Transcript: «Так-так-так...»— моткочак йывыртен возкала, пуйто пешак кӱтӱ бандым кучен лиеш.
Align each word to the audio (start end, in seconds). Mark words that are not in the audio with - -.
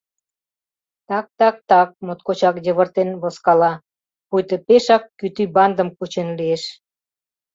«Так-так-так...»— 1.07 1.89
моткочак 2.05 2.55
йывыртен 2.65 3.09
возкала, 3.21 3.73
пуйто 4.27 4.55
пешак 4.67 5.03
кӱтӱ 5.19 5.43
бандым 5.55 5.89
кучен 5.97 6.29
лиеш. 6.39 6.63